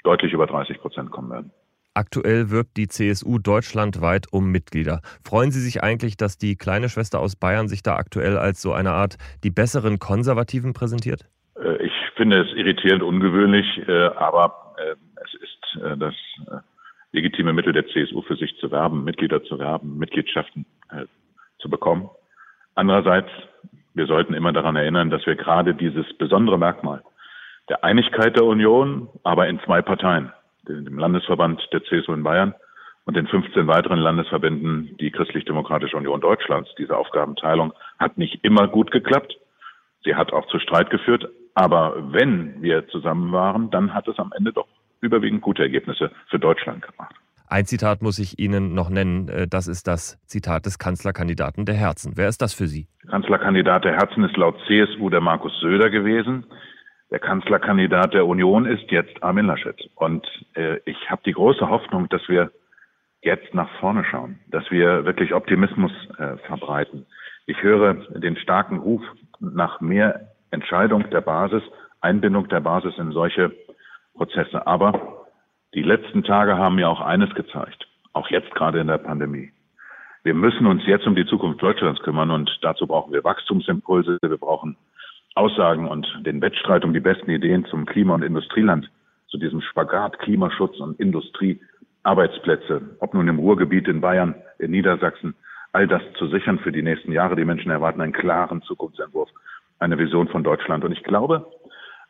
[0.04, 1.51] deutlich über 30 Prozent kommen werden.
[1.93, 5.01] Aktuell wirbt die CSU deutschlandweit um Mitglieder.
[5.25, 8.71] Freuen Sie sich eigentlich, dass die kleine Schwester aus Bayern sich da aktuell als so
[8.71, 11.25] eine Art die besseren Konservativen präsentiert?
[11.56, 15.49] Äh, ich finde es irritierend ungewöhnlich, äh, aber äh, es ist
[15.97, 16.13] das
[17.13, 20.65] legitime Mittel der CSU für sich zu werben, Mitglieder zu werben, Mitgliedschaften
[21.60, 22.10] zu bekommen.
[22.75, 23.30] Andererseits,
[23.93, 27.04] wir sollten immer daran erinnern, dass wir gerade dieses besondere Merkmal
[27.69, 30.34] der Einigkeit der Union, aber in zwei Parteien,
[30.67, 32.54] dem Landesverband der CSU in Bayern
[33.06, 36.69] und den 15 weiteren Landesverbänden die Christlich-Demokratische Union Deutschlands.
[36.78, 39.38] Diese Aufgabenteilung hat nicht immer gut geklappt.
[40.04, 41.28] Sie hat auch zu Streit geführt.
[41.54, 44.67] Aber wenn wir zusammen waren, dann hat es am Ende doch
[45.02, 47.15] überwiegend gute Ergebnisse für Deutschland gemacht.
[47.52, 49.28] Ein Zitat muss ich Ihnen noch nennen.
[49.28, 52.13] Äh, das ist das Zitat des Kanzlerkandidaten der Herzen.
[52.15, 52.88] Wer ist das für Sie?
[53.10, 56.45] Kanzlerkandidat der Herzen ist laut CSU der Markus Söder gewesen.
[57.12, 59.89] Der Kanzlerkandidat der Union ist jetzt Armin Laschet.
[59.95, 62.52] Und äh, ich habe die große Hoffnung, dass wir
[63.21, 67.06] jetzt nach vorne schauen, dass wir wirklich Optimismus äh, verbreiten.
[67.47, 69.02] Ich höre den starken Ruf
[69.41, 71.63] nach mehr Entscheidung der Basis,
[72.00, 73.52] Einbindung der Basis in solche
[74.15, 74.65] Prozesse.
[74.65, 75.28] Aber
[75.74, 79.52] die letzten Tage haben mir auch eines gezeigt, auch jetzt gerade in der Pandemie.
[80.24, 84.38] Wir müssen uns jetzt um die Zukunft Deutschlands kümmern und dazu brauchen wir Wachstumsimpulse, wir
[84.38, 84.78] brauchen
[85.36, 88.89] Aussagen und den Wettstreit um die besten Ideen zum Klima- und Industrieland,
[89.28, 91.60] zu diesem Spagat Klimaschutz und Industrie,
[92.04, 95.36] Arbeitsplätze, ob nun im Ruhrgebiet, in Bayern, in Niedersachsen,
[95.72, 97.36] all das zu sichern für die nächsten Jahre.
[97.36, 99.30] Die Menschen erwarten einen klaren Zukunftsentwurf,
[99.80, 100.84] eine Vision von Deutschland.
[100.84, 101.46] Und ich glaube,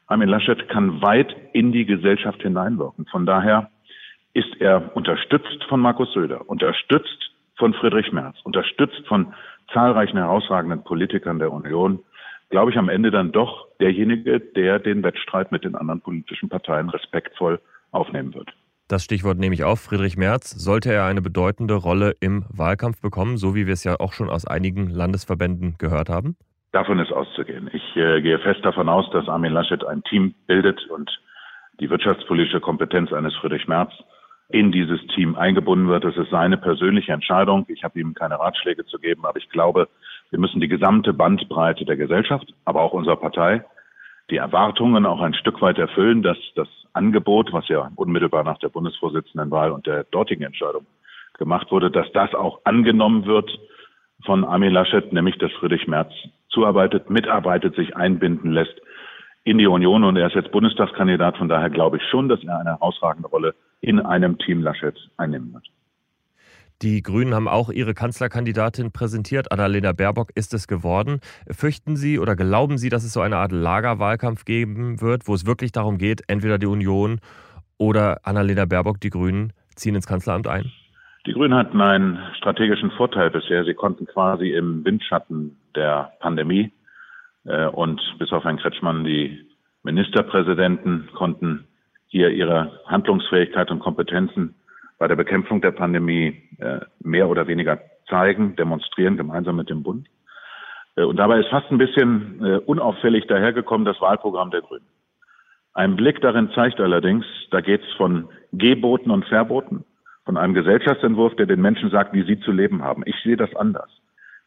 [0.07, 3.05] Armin Laschet kann weit in die Gesellschaft hineinwirken.
[3.05, 3.69] Von daher
[4.33, 9.33] ist er unterstützt von Markus Söder, unterstützt von Friedrich Merz, unterstützt von
[9.73, 11.99] zahlreichen herausragenden Politikern der Union
[12.51, 16.89] glaube ich, am Ende dann doch derjenige, der den Wettstreit mit den anderen politischen Parteien
[16.89, 17.59] respektvoll
[17.91, 18.49] aufnehmen wird.
[18.87, 19.79] Das Stichwort nehme ich auf.
[19.79, 23.99] Friedrich Merz, sollte er eine bedeutende Rolle im Wahlkampf bekommen, so wie wir es ja
[23.99, 26.35] auch schon aus einigen Landesverbänden gehört haben?
[26.73, 27.69] Davon ist auszugehen.
[27.73, 31.09] Ich äh, gehe fest davon aus, dass Armin Laschet ein Team bildet und
[31.79, 33.91] die wirtschaftspolitische Kompetenz eines Friedrich Merz
[34.49, 36.03] in dieses Team eingebunden wird.
[36.03, 37.65] Das ist seine persönliche Entscheidung.
[37.69, 39.87] Ich habe ihm keine Ratschläge zu geben, aber ich glaube,
[40.31, 43.63] wir müssen die gesamte Bandbreite der Gesellschaft, aber auch unserer Partei,
[44.29, 48.69] die Erwartungen auch ein Stück weit erfüllen, dass das Angebot, was ja unmittelbar nach der
[48.69, 50.85] Bundesvorsitzendenwahl und der dortigen Entscheidung
[51.37, 53.51] gemacht wurde, dass das auch angenommen wird
[54.25, 56.11] von Armin Laschet, nämlich dass Friedrich Merz
[56.49, 58.81] zuarbeitet, mitarbeitet, sich einbinden lässt
[59.43, 61.37] in die Union und er ist jetzt Bundestagskandidat.
[61.37, 65.53] Von daher glaube ich schon, dass er eine herausragende Rolle in einem Team Laschet einnehmen
[65.53, 65.65] wird.
[66.81, 69.51] Die Grünen haben auch ihre Kanzlerkandidatin präsentiert.
[69.51, 71.19] Annalena Baerbock ist es geworden.
[71.47, 75.45] Fürchten Sie oder glauben Sie, dass es so eine Art Lagerwahlkampf geben wird, wo es
[75.45, 77.19] wirklich darum geht, entweder die Union
[77.77, 80.71] oder Annalena Baerbock, die Grünen, ziehen ins Kanzleramt ein?
[81.27, 83.63] Die Grünen hatten einen strategischen Vorteil bisher.
[83.63, 86.71] Sie konnten quasi im Windschatten der Pandemie
[87.45, 89.45] äh, und bis auf Herrn Kretschmann die
[89.83, 91.65] Ministerpräsidenten konnten
[92.07, 94.55] hier ihre Handlungsfähigkeit und Kompetenzen
[95.01, 100.07] bei der Bekämpfung der Pandemie äh, mehr oder weniger zeigen, demonstrieren, gemeinsam mit dem Bund.
[100.95, 104.85] Äh, und dabei ist fast ein bisschen äh, unauffällig dahergekommen das Wahlprogramm der Grünen.
[105.73, 109.85] Ein Blick darin zeigt allerdings, da geht es von Geboten und Verboten,
[110.23, 113.01] von einem Gesellschaftsentwurf, der den Menschen sagt, wie sie zu leben haben.
[113.07, 113.89] Ich sehe das anders.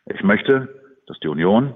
[0.06, 0.68] Ich möchte,
[1.08, 1.74] dass die Union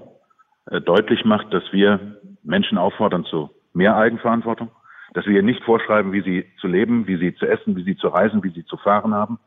[0.85, 1.99] deutlich macht, dass wir
[2.43, 4.71] Menschen auffordern zu mehr Eigenverantwortung,
[5.13, 7.95] dass wir ihr nicht vorschreiben, wie sie zu leben, wie sie zu essen, wie sie
[7.95, 9.39] zu reisen, wie sie zu fahren haben.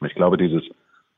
[0.00, 0.62] Und ich glaube, dieses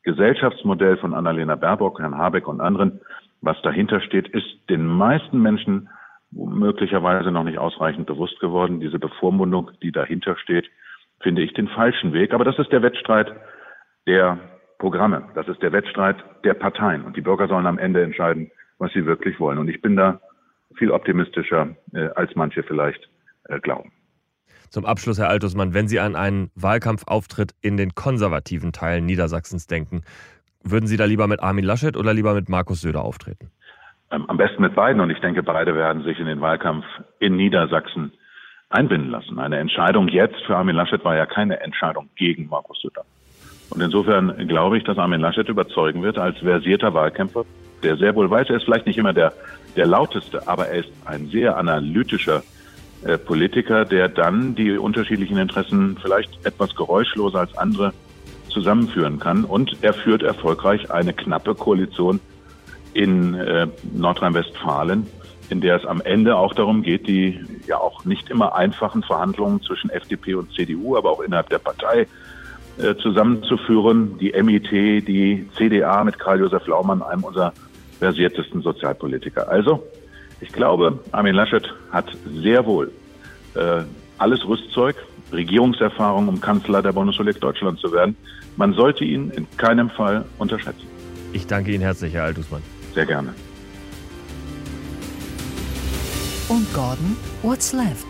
[0.02, 3.00] Gesellschaftsmodell von Annalena Baerbock, Herrn Habeck und anderen,
[3.40, 5.88] was dahinter steht, ist den meisten Menschen
[6.30, 8.80] möglicherweise noch nicht ausreichend bewusst geworden.
[8.80, 10.68] Diese Bevormundung, die dahinter steht,
[11.20, 12.32] finde ich den falschen Weg.
[12.32, 13.32] Aber das ist der Wettstreit
[14.06, 14.38] der
[14.78, 15.24] Programme.
[15.34, 17.04] Das ist der Wettstreit der Parteien.
[17.04, 19.58] Und die Bürger sollen am Ende entscheiden, was sie wirklich wollen.
[19.58, 20.20] Und ich bin da
[20.76, 23.08] viel optimistischer, äh, als manche vielleicht
[23.62, 23.92] glauben.
[24.70, 30.02] Zum Abschluss, Herr Altusmann, wenn Sie an einen Wahlkampfauftritt in den konservativen Teilen Niedersachsens denken,
[30.62, 33.50] würden Sie da lieber mit Armin Laschet oder lieber mit Markus Söder auftreten?
[34.10, 36.84] Ähm, am besten mit beiden und ich denke, beide werden sich in den Wahlkampf
[37.18, 38.12] in Niedersachsen
[38.68, 39.38] einbinden lassen.
[39.38, 43.04] Eine Entscheidung jetzt für Armin Laschet war ja keine Entscheidung gegen Markus Söder.
[43.70, 47.44] Und insofern glaube ich, dass Armin Laschet überzeugen wird als versierter Wahlkämpfer,
[47.82, 49.32] der sehr wohl weiß, er ist vielleicht nicht immer der,
[49.76, 52.57] der lauteste, aber er ist ein sehr analytischer äh,
[53.18, 57.92] Politiker, der dann die unterschiedlichen Interessen vielleicht etwas geräuschloser als andere
[58.48, 59.44] zusammenführen kann.
[59.44, 62.20] Und er führt erfolgreich eine knappe Koalition
[62.94, 65.06] in äh, Nordrhein-Westfalen,
[65.50, 69.62] in der es am Ende auch darum geht, die ja auch nicht immer einfachen Verhandlungen
[69.62, 72.06] zwischen FDP und CDU, aber auch innerhalb der Partei
[72.78, 74.18] äh, zusammenzuführen.
[74.18, 74.70] Die MIT,
[75.06, 77.52] die CDA mit Karl-Josef Laumann, einem unserer
[77.98, 79.48] versiertesten Sozialpolitiker.
[79.48, 79.84] Also
[80.40, 82.92] ich glaube, Armin Laschet hat sehr wohl
[83.54, 83.82] äh,
[84.18, 84.96] alles Rüstzeug,
[85.32, 88.16] Regierungserfahrung, um Kanzler der Bundesrepublik Deutschland zu werden.
[88.56, 90.86] Man sollte ihn in keinem Fall unterschätzen.
[91.32, 92.62] Ich danke Ihnen herzlich, Herr Altusmann.
[92.94, 93.34] Sehr gerne.
[96.48, 98.06] Und Gordon, what's left?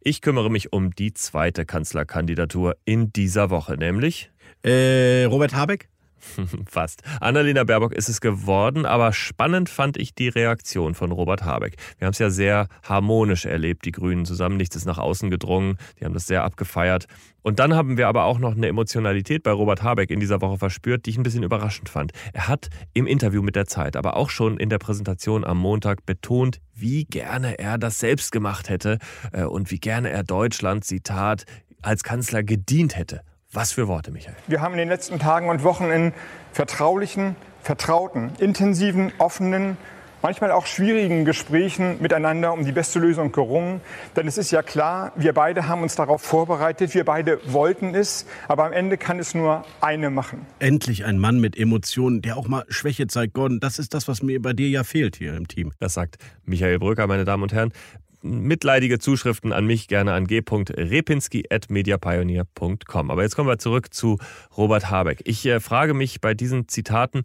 [0.00, 4.30] Ich kümmere mich um die zweite Kanzlerkandidatur in dieser Woche, nämlich
[4.62, 5.88] äh, Robert Habeck?
[6.66, 7.02] Fast.
[7.20, 11.76] Annalena Baerbock ist es geworden, aber spannend fand ich die Reaktion von Robert Habeck.
[11.98, 14.56] Wir haben es ja sehr harmonisch erlebt, die Grünen zusammen.
[14.56, 15.78] Nichts ist nach außen gedrungen.
[16.00, 17.06] Die haben das sehr abgefeiert.
[17.42, 20.56] Und dann haben wir aber auch noch eine Emotionalität bei Robert Habeck in dieser Woche
[20.56, 22.12] verspürt, die ich ein bisschen überraschend fand.
[22.32, 26.06] Er hat im Interview mit der Zeit, aber auch schon in der Präsentation am Montag
[26.06, 28.98] betont, wie gerne er das selbst gemacht hätte
[29.32, 31.44] äh, und wie gerne er Deutschland, Zitat,
[31.82, 33.20] als Kanzler gedient hätte.
[33.54, 34.34] Was für Worte, Michael.
[34.48, 36.12] Wir haben in den letzten Tagen und Wochen in
[36.52, 39.76] vertraulichen, vertrauten, intensiven, offenen,
[40.22, 43.80] manchmal auch schwierigen Gesprächen miteinander um die beste Lösung gerungen.
[44.16, 48.26] Denn es ist ja klar, wir beide haben uns darauf vorbereitet, wir beide wollten es,
[48.48, 50.44] aber am Ende kann es nur eine machen.
[50.58, 53.34] Endlich ein Mann mit Emotionen, der auch mal Schwäche zeigt.
[53.34, 55.72] Gordon, das ist das, was mir bei dir ja fehlt hier im Team.
[55.78, 57.72] Das sagt Michael Brücker, meine Damen und Herren
[58.24, 63.10] mitleidige Zuschriften an mich gerne an g.repinski.mediapioneer.com.
[63.10, 64.18] Aber jetzt kommen wir zurück zu
[64.56, 65.20] Robert Habeck.
[65.24, 67.22] Ich äh, frage mich bei diesen Zitaten,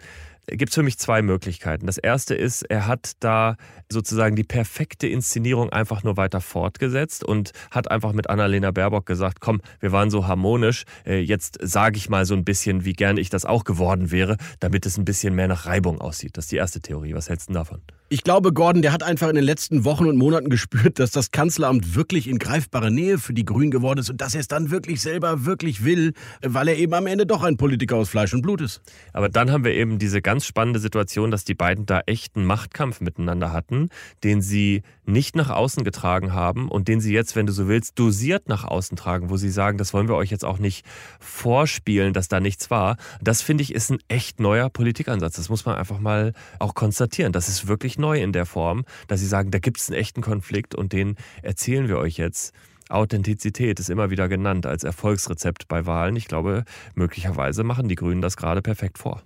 [0.48, 1.86] gibt es für mich zwei Möglichkeiten.
[1.86, 3.56] Das erste ist, er hat da
[3.90, 9.40] sozusagen die perfekte Inszenierung einfach nur weiter fortgesetzt und hat einfach mit Annalena Baerbock gesagt,
[9.40, 13.18] komm, wir waren so harmonisch, äh, jetzt sage ich mal so ein bisschen, wie gern
[13.18, 16.38] ich das auch geworden wäre, damit es ein bisschen mehr nach Reibung aussieht.
[16.38, 17.14] Das ist die erste Theorie.
[17.14, 17.82] Was hältst du davon?
[18.12, 21.30] Ich glaube, Gordon, der hat einfach in den letzten Wochen und Monaten gespürt, dass das
[21.30, 24.72] Kanzleramt wirklich in greifbarer Nähe für die Grünen geworden ist und dass er es dann
[24.72, 28.42] wirklich selber wirklich will, weil er eben am Ende doch ein Politiker aus Fleisch und
[28.42, 28.82] Blut ist.
[29.14, 33.00] Aber dann haben wir eben diese ganz spannende Situation, dass die beiden da echten Machtkampf
[33.00, 33.90] miteinander hatten,
[34.24, 38.00] den sie nicht nach außen getragen haben und den sie jetzt, wenn du so willst,
[38.00, 40.84] dosiert nach außen tragen, wo sie sagen, das wollen wir euch jetzt auch nicht
[41.20, 42.98] vorspielen, dass da nichts war.
[43.22, 45.36] Das finde ich ist ein echt neuer Politikansatz.
[45.36, 47.34] Das muss man einfach mal auch konstatieren.
[47.34, 50.22] Das ist wirklich neu in der Form, dass sie sagen, da gibt es einen echten
[50.22, 52.54] Konflikt und den erzählen wir euch jetzt.
[52.90, 56.16] Authentizität ist immer wieder genannt als Erfolgsrezept bei Wahlen.
[56.16, 56.64] Ich glaube,
[56.96, 59.22] möglicherweise machen die Grünen das gerade perfekt vor.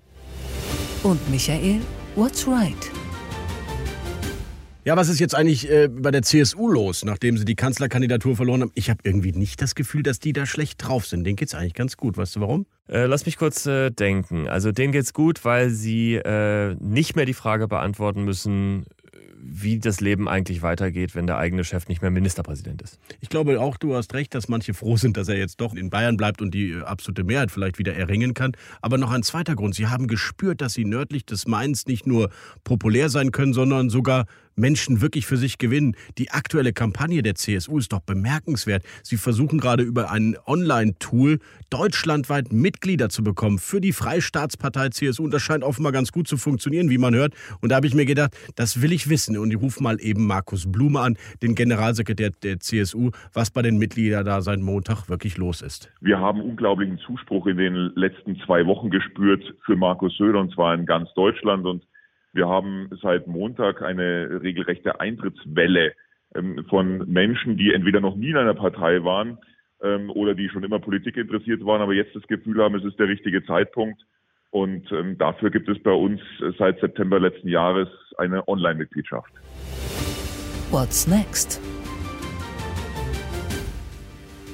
[1.04, 1.80] Und Michael,
[2.16, 2.92] what's right?
[4.86, 8.64] Ja, was ist jetzt eigentlich äh, bei der CSU los, nachdem sie die Kanzlerkandidatur verloren
[8.64, 8.72] haben?
[8.76, 11.24] Ich habe irgendwie nicht das Gefühl, dass die da schlecht drauf sind.
[11.24, 12.18] Denen geht's eigentlich ganz gut.
[12.18, 12.66] Weißt du warum?
[12.90, 14.50] Äh, lass mich kurz äh, denken.
[14.50, 18.86] Also denen geht's gut, weil sie äh, nicht mehr die Frage beantworten müssen,
[19.46, 23.00] wie das Leben eigentlich weitergeht, wenn der eigene Chef nicht mehr Ministerpräsident ist.
[23.20, 25.90] Ich glaube auch, du hast recht, dass manche froh sind, dass er jetzt doch in
[25.90, 28.54] Bayern bleibt und die äh, absolute Mehrheit vielleicht wieder erringen kann.
[28.82, 29.76] Aber noch ein zweiter Grund.
[29.76, 32.30] Sie haben gespürt, dass sie nördlich des Mains nicht nur
[32.64, 35.96] populär sein können, sondern sogar Menschen wirklich für sich gewinnen.
[36.18, 38.84] Die aktuelle Kampagne der CSU ist doch bemerkenswert.
[39.04, 41.40] Sie versuchen gerade über ein Online-Tool
[41.70, 45.24] deutschlandweit Mitglieder zu bekommen für die Freistaatspartei CSU.
[45.24, 47.34] Und das scheint offenbar ganz gut zu funktionieren, wie man hört.
[47.62, 49.38] Und da habe ich mir gedacht, das will ich wissen.
[49.38, 53.78] Und ich rufe mal eben Markus Blume an, den Generalsekretär der CSU, was bei den
[53.78, 55.92] Mitgliedern da seit Montag wirklich los ist.
[56.02, 60.76] Wir haben unglaublichen Zuspruch in den letzten zwei Wochen gespürt für Markus Söder, und zwar
[60.76, 61.66] in ganz Deutschland.
[61.66, 61.84] Und
[62.34, 65.94] wir haben seit Montag eine regelrechte Eintrittswelle
[66.36, 69.38] ähm, von Menschen, die entweder noch nie in einer Partei waren
[69.82, 73.00] ähm, oder die schon immer Politik interessiert waren, aber jetzt das Gefühl haben, es ist
[73.00, 74.02] der richtige Zeitpunkt.
[74.50, 76.22] Und ähm, dafür gibt es bei uns
[76.60, 79.32] seit September letzten Jahres eine Online-Mitgliedschaft.
[80.70, 81.60] What's next?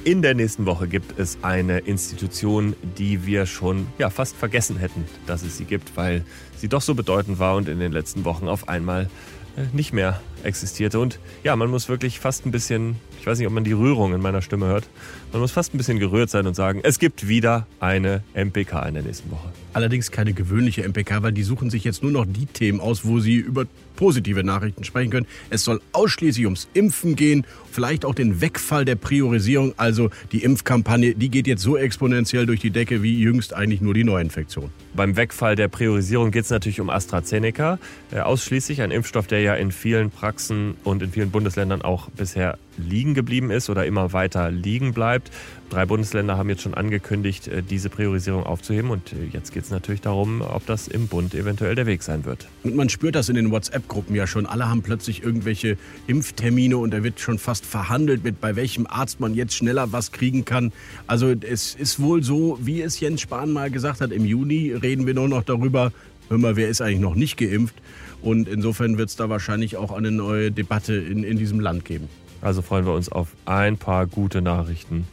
[0.10, 5.06] In der nächsten Woche gibt es eine Institution, die wir schon ja, fast vergessen hätten,
[5.28, 6.26] dass es sie gibt, weil
[6.58, 9.08] sie doch so bedeutend war und in den letzten Wochen auf einmal
[9.56, 11.00] äh, nicht mehr existierte.
[11.00, 14.16] Und ja, man muss wirklich fast ein bisschen, ich weiß nicht, ob man die Rührung
[14.16, 14.90] in meiner Stimme hört,
[15.32, 18.96] man muss fast ein bisschen gerührt sein und sagen, es gibt wieder eine MPK in
[18.96, 19.50] der nächsten Woche.
[19.74, 23.20] Allerdings keine gewöhnliche MPK, weil die suchen sich jetzt nur noch die Themen aus, wo
[23.20, 23.68] sie über
[24.00, 25.28] positive Nachrichten sprechen können.
[25.50, 29.74] Es soll ausschließlich ums Impfen gehen, vielleicht auch den Wegfall der Priorisierung.
[29.76, 33.94] Also die Impfkampagne, die geht jetzt so exponentiell durch die Decke wie jüngst eigentlich nur
[33.94, 34.70] die Neuinfektion.
[34.96, 37.78] Beim Wegfall der Priorisierung geht es natürlich um AstraZeneca.
[38.12, 42.58] Äh, ausschließlich ein Impfstoff, der ja in vielen Praxen und in vielen Bundesländern auch bisher
[42.78, 45.30] liegen geblieben ist oder immer weiter liegen bleibt.
[45.70, 48.90] Drei Bundesländer haben jetzt schon angekündigt, äh, diese Priorisierung aufzuheben.
[48.90, 52.26] Und äh, jetzt geht es natürlich darum, ob das im Bund eventuell der Weg sein
[52.26, 52.48] wird.
[52.64, 54.48] Und man spürt das in den WhatsApp-Gruppen ja schon.
[54.48, 55.78] Alle haben plötzlich irgendwelche
[56.08, 60.12] Impftermine und da wird schon fast verhandelt mit, bei welchem Arzt man jetzt schneller was
[60.12, 60.72] kriegen kann.
[61.06, 65.06] Also es ist wohl so, wie es Jens Spahn mal gesagt hat, im Juni reden
[65.06, 65.92] wir nur noch darüber,
[66.30, 67.76] hör mal, wer ist eigentlich noch nicht geimpft?
[68.24, 72.10] Und insofern wird es da wahrscheinlich auch eine neue Debatte in, in diesem Land geben.
[72.42, 75.06] Also freuen wir uns auf ein paar gute Nachrichten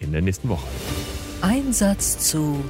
[0.00, 0.66] in der nächsten Woche.
[1.40, 2.62] Einsatz zu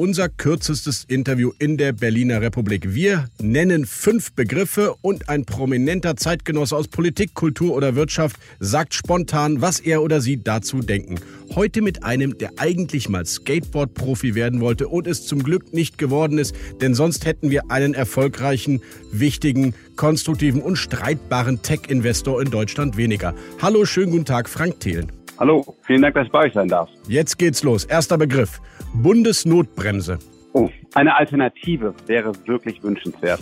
[0.00, 2.94] unser kürzestes Interview in der Berliner Republik.
[2.94, 9.60] Wir nennen fünf Begriffe und ein prominenter Zeitgenosse aus Politik, Kultur oder Wirtschaft sagt spontan,
[9.60, 11.16] was er oder sie dazu denken.
[11.54, 16.38] Heute mit einem, der eigentlich mal Skateboard-Profi werden wollte und es zum Glück nicht geworden
[16.38, 18.80] ist, denn sonst hätten wir einen erfolgreichen,
[19.12, 23.34] wichtigen, konstruktiven und streitbaren Tech-Investor in Deutschland weniger.
[23.60, 25.12] Hallo, schönen guten Tag, Frank Thelen.
[25.38, 26.88] Hallo, vielen Dank, dass ich bei euch sein darf.
[27.06, 27.84] Jetzt geht's los.
[27.84, 28.62] Erster Begriff.
[28.94, 30.18] Bundesnotbremse.
[30.52, 33.40] Oh, eine Alternative wäre wirklich wünschenswert.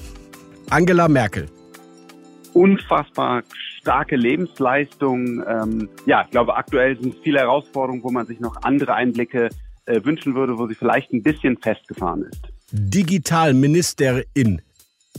[0.71, 1.47] Angela Merkel.
[2.53, 3.43] Unfassbar
[3.81, 5.43] starke Lebensleistung.
[5.49, 9.49] Ähm, ja, ich glaube, aktuell sind es viele Herausforderungen, wo man sich noch andere Einblicke
[9.87, 12.49] äh, wünschen würde, wo sie vielleicht ein bisschen festgefahren ist.
[12.71, 14.61] Digitalministerin.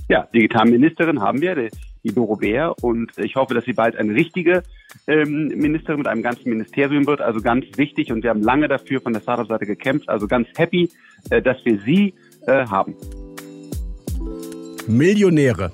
[0.08, 1.56] Ja, Digitalministerin haben wir
[2.04, 2.76] die Doro Bär.
[2.82, 4.64] Und ich hoffe, dass sie bald eine richtige
[5.08, 7.22] ähm, Ministerin mit einem ganzen Ministerium wird.
[7.22, 8.12] Also ganz wichtig.
[8.12, 10.10] Und wir haben lange dafür von der Startup-Seite gekämpft.
[10.10, 10.90] Also ganz happy,
[11.30, 12.14] äh, dass wir sie
[12.48, 12.96] äh, haben.
[14.88, 15.72] Millionäre.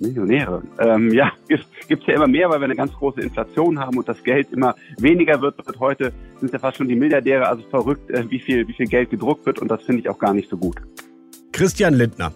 [0.00, 0.62] Millionäre.
[0.78, 4.22] Ähm, ja, es ja immer mehr, weil wir eine ganz große Inflation haben und das
[4.22, 5.58] Geld immer weniger wird.
[5.66, 8.86] wird heute sind ja fast schon die Milliardäre, also verrückt, äh, wie viel, wie viel
[8.86, 10.76] Geld gedruckt wird und das finde ich auch gar nicht so gut.
[11.52, 12.32] Christian Lindner.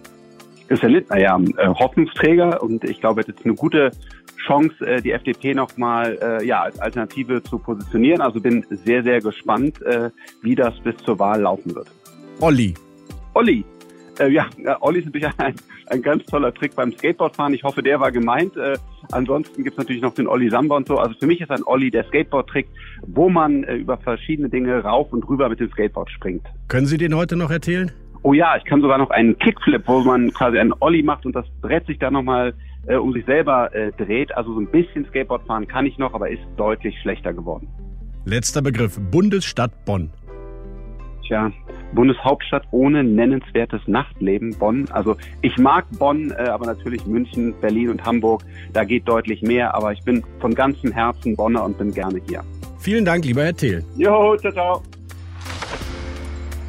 [0.67, 3.91] Christian Lindner ja äh, Hoffnungsträger und ich glaube, es ist eine gute
[4.45, 8.21] Chance, äh, die FDP nochmal äh, ja, als Alternative zu positionieren.
[8.21, 9.79] Also bin sehr, sehr gespannt,
[10.41, 11.87] wie das bis zur Wahl laufen wird.
[12.39, 12.73] Olli.
[13.33, 13.63] Olli.
[14.19, 14.47] Äh, ja,
[14.81, 15.55] Olli ist natürlich ein,
[15.87, 17.53] ein ganz toller Trick beim Skateboardfahren.
[17.53, 18.55] Ich hoffe, der war gemeint.
[18.57, 18.77] Äh,
[19.11, 20.97] ansonsten gibt es natürlich noch den Olli Samba und so.
[20.97, 22.67] Also für mich ist ein Olli der Skateboard-Trick,
[23.07, 26.45] wo man äh, über verschiedene Dinge rauf und rüber mit dem Skateboard springt.
[26.67, 27.91] Können Sie den heute noch erzählen?
[28.23, 31.35] Oh ja, ich kann sogar noch einen Kickflip, wo man quasi einen Olli macht und
[31.35, 32.53] das Brett sich dann nochmal
[32.87, 34.35] äh, um sich selber äh, dreht.
[34.35, 37.67] Also so ein bisschen Skateboard fahren kann ich noch, aber ist deutlich schlechter geworden.
[38.25, 40.09] Letzter Begriff, Bundesstadt Bonn.
[41.27, 41.51] Tja,
[41.93, 44.87] Bundeshauptstadt ohne nennenswertes Nachtleben, Bonn.
[44.91, 49.75] Also ich mag Bonn, äh, aber natürlich München, Berlin und Hamburg, da geht deutlich mehr.
[49.75, 52.41] Aber ich bin von ganzem Herzen Bonner und bin gerne hier.
[52.79, 53.83] Vielen Dank, lieber Herr Thiel.
[53.97, 54.83] Jo, ciao, ciao.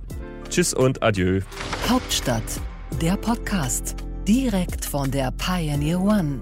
[0.50, 1.42] Tschüss und adieu.
[1.88, 2.44] Hauptstadt,
[3.02, 3.96] der Podcast.
[4.28, 6.42] Direkt von der Pioneer One.